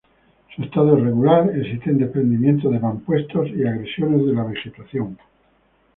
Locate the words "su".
0.55-0.63